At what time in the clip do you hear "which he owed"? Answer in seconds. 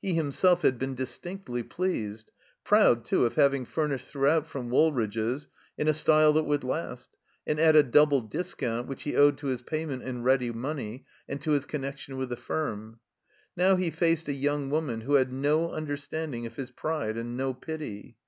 8.86-9.36